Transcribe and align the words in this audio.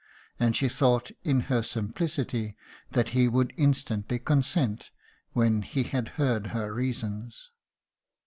And 0.39 0.55
she 0.55 0.67
thought 0.67 1.11
in 1.23 1.41
her 1.41 1.61
simplicity 1.61 2.57
that 2.89 3.09
he 3.09 3.27
would 3.27 3.53
instantly 3.55 4.17
consent 4.17 4.89
when 5.33 5.61
he 5.61 5.83
had 5.83 6.07
heard 6.17 6.47
her 6.47 6.73
reasons." 6.73 7.51